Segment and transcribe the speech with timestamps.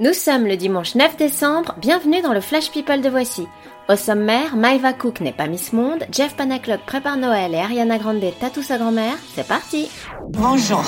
[0.00, 3.48] Nous sommes le dimanche 9 décembre, bienvenue dans le Flash People de Voici.
[3.88, 8.22] Au sommaire, Maeva Cook n'est pas Miss Monde, Jeff Panaclock prépare Noël et Ariana Grande
[8.38, 9.14] tatoue sa grand-mère.
[9.34, 9.88] C'est parti
[10.28, 10.84] Bonjour.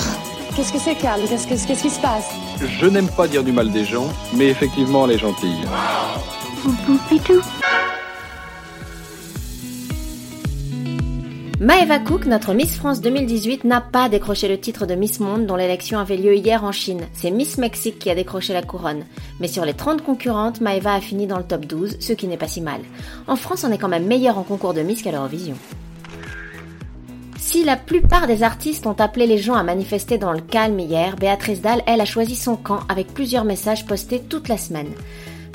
[0.55, 2.29] Qu'est-ce que c'est, Carl Qu'est-ce que- qu'est-ce qui se passe?
[2.79, 5.59] Je n'aime pas dire du mal des gens, mais effectivement, elle est gentille.
[11.61, 15.55] Maeva Cook, notre Miss France 2018, n'a pas décroché le titre de Miss Monde dont
[15.55, 17.03] l'élection avait lieu hier en Chine.
[17.13, 19.05] C'est Miss Mexique qui a décroché la couronne.
[19.39, 22.35] Mais sur les 30 concurrentes, Maeva a fini dans le top 12, ce qui n'est
[22.35, 22.81] pas si mal.
[23.27, 25.53] En France, on est quand même meilleur en concours de Miss qu'à l'Eurovision.
[27.37, 31.15] Si la plupart des artistes ont appelé les gens à manifester dans le calme hier,
[31.15, 34.89] Béatrice Dalle, elle, a choisi son camp avec plusieurs messages postés toute la semaine.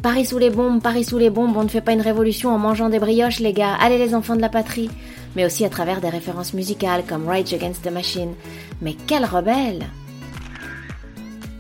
[0.04, 2.58] Paris sous les bombes, Paris sous les bombes, on ne fait pas une révolution en
[2.58, 4.88] mangeant des brioches, les gars, allez les enfants de la patrie.
[5.36, 8.34] Mais aussi à travers des références musicales comme Rage Against the Machine.
[8.82, 9.86] Mais quelle rebelle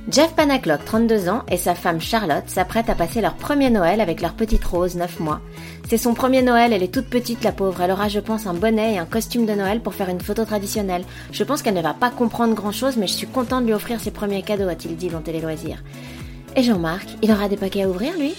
[0.08, 4.20] Jeff Panaclock, 32 ans, et sa femme Charlotte s'apprêtent à passer leur premier Noël avec
[4.20, 5.40] leur petite Rose, 9 mois.
[5.88, 8.54] C'est son premier Noël, elle est toute petite la pauvre, elle aura je pense un
[8.54, 11.04] bonnet et un costume de Noël pour faire une photo traditionnelle.
[11.32, 13.74] Je pense qu'elle ne va pas comprendre grand chose mais je suis content de lui
[13.74, 15.82] offrir ses premiers cadeaux, a-t-il dit dans Télé Loisirs.
[16.54, 18.32] Et Jean-Marc, il aura des paquets à ouvrir lui?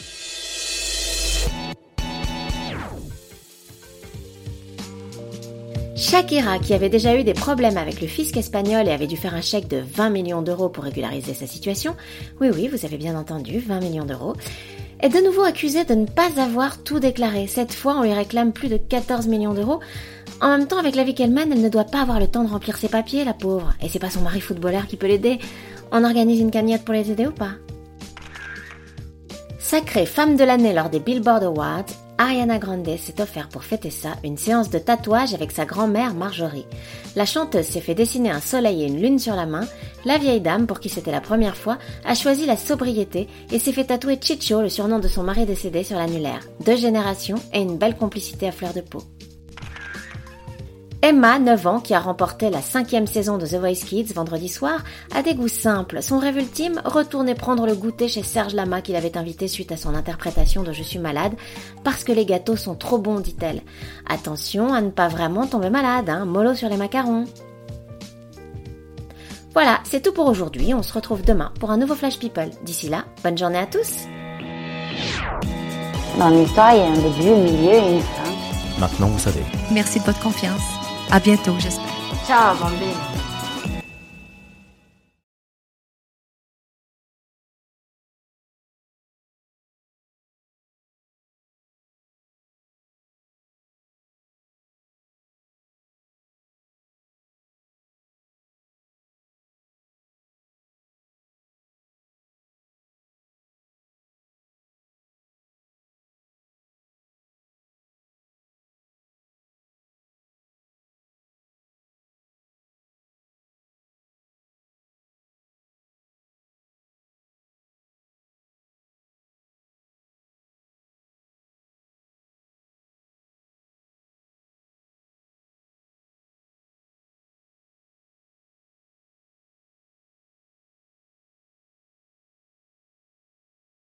[5.98, 9.34] Shakira, qui avait déjà eu des problèmes avec le fisc espagnol et avait dû faire
[9.34, 11.96] un chèque de 20 millions d'euros pour régulariser sa situation,
[12.40, 14.36] oui oui, vous avez bien entendu, 20 millions d'euros,
[15.00, 17.48] est de nouveau accusée de ne pas avoir tout déclaré.
[17.48, 19.80] Cette fois, on lui réclame plus de 14 millions d'euros.
[20.40, 22.44] En même temps, avec la vie qu'elle mène, elle ne doit pas avoir le temps
[22.44, 23.74] de remplir ses papiers, la pauvre.
[23.82, 25.40] Et c'est pas son mari footballeur qui peut l'aider.
[25.92, 27.54] On organise une cagnotte pour les aider ou pas?
[29.58, 31.86] Sacrée femme de l'année lors des Billboard Awards,
[32.20, 36.66] Ariana Grande s'est offert pour fêter ça une séance de tatouage avec sa grand-mère Marjorie.
[37.16, 39.68] La chanteuse s'est fait dessiner un soleil et une lune sur la main.
[40.04, 43.72] La vieille dame, pour qui c'était la première fois, a choisi la sobriété et s'est
[43.72, 46.42] fait tatouer Chicho, le surnom de son mari décédé, sur l'annulaire.
[46.66, 49.04] Deux générations et une belle complicité à fleur de peau.
[51.04, 54.84] Emma, 9 ans, qui a remporté la cinquième saison de The Voice Kids vendredi soir,
[55.14, 56.02] a des goûts simples.
[56.02, 59.78] Son rêve ultime, retourner prendre le goûter chez Serge Lama qui l'avait invité suite à
[59.78, 61.34] son interprétation de Je suis malade,
[61.84, 63.62] parce que les gâteaux sont trop bons, dit-elle.
[64.10, 67.26] Attention à ne pas vraiment tomber malade, hein, mollo sur les macarons.
[69.54, 70.74] Voilà, c'est tout pour aujourd'hui.
[70.74, 72.50] On se retrouve demain pour un nouveau Flash People.
[72.64, 74.08] D'ici là, bonne journée à tous.
[76.18, 78.80] Dans l'histoire, il y a un début, un milieu et une fin.
[78.80, 79.44] Maintenant, vous savez.
[79.72, 80.77] Merci de votre confiance.
[81.10, 81.86] À bientôt, j'espère.
[82.26, 83.27] Ciao, bambine.